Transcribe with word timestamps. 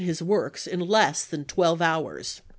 his 0.01 0.19
works 0.19 0.65
in 0.65 0.79
less 0.79 1.23
than 1.25 1.45
twelve 1.45 1.79
hours. 1.79 2.41